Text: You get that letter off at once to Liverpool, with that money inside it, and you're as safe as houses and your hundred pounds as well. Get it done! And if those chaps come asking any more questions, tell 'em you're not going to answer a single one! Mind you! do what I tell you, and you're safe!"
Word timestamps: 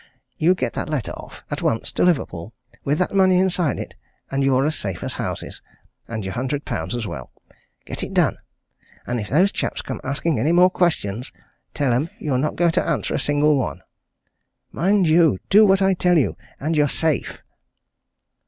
You 0.39 0.55
get 0.55 0.73
that 0.73 0.89
letter 0.89 1.11
off 1.11 1.43
at 1.51 1.61
once 1.61 1.91
to 1.91 2.03
Liverpool, 2.03 2.55
with 2.83 2.97
that 2.97 3.13
money 3.13 3.37
inside 3.37 3.77
it, 3.77 3.93
and 4.31 4.43
you're 4.43 4.65
as 4.65 4.73
safe 4.75 5.03
as 5.03 5.13
houses 5.13 5.61
and 6.07 6.25
your 6.25 6.33
hundred 6.33 6.65
pounds 6.65 6.95
as 6.95 7.05
well. 7.05 7.31
Get 7.85 8.01
it 8.01 8.11
done! 8.11 8.39
And 9.05 9.19
if 9.19 9.29
those 9.29 9.51
chaps 9.51 9.83
come 9.83 10.01
asking 10.03 10.39
any 10.39 10.53
more 10.53 10.71
questions, 10.71 11.31
tell 11.75 11.93
'em 11.93 12.09
you're 12.17 12.39
not 12.39 12.55
going 12.55 12.71
to 12.71 12.83
answer 12.83 13.13
a 13.13 13.19
single 13.19 13.55
one! 13.55 13.83
Mind 14.71 15.05
you! 15.07 15.37
do 15.51 15.67
what 15.67 15.83
I 15.83 15.93
tell 15.93 16.17
you, 16.17 16.35
and 16.59 16.75
you're 16.75 16.89
safe!" 16.89 17.37